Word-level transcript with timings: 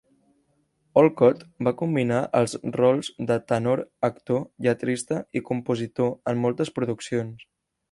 Olcott 1.01 1.43
va 1.67 1.73
combinar 1.81 2.21
els 2.39 2.55
rols 2.79 3.11
de 3.33 3.37
tenor, 3.53 3.85
actor, 4.09 4.43
lletrista 4.69 5.21
i 5.41 5.45
compositor 5.53 6.13
en 6.33 6.45
moltes 6.47 6.77
produccions. 6.81 7.49